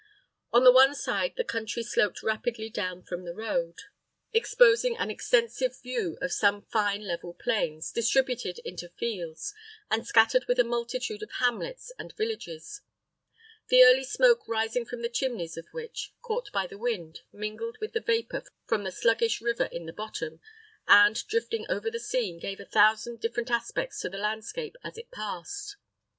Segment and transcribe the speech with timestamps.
[0.51, 3.81] On the one side the country sloped rapidly down from the road,
[4.33, 9.53] exposing an extensive view of some fine level plains, distributed into fields,
[9.91, 12.81] and scattered with a multitude of hamlets and villages;
[13.67, 17.93] the early smoke rising from the chimneys of which, caught by the wind, mingled with
[17.93, 20.41] the vapour from a sluggish river in the bottom,
[20.87, 25.11] and, drifting over the scene, gave a thousand different aspects to the landscape as it
[25.11, 25.75] passed.